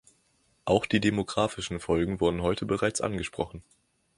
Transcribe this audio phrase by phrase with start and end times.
[0.65, 3.61] Auch die demographischen Folgen wurden heute bereits angesprochen.